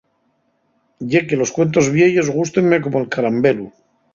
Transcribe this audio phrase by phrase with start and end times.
[1.11, 3.71] Ye que los cuentos vieyos gústenme como'l carambelu.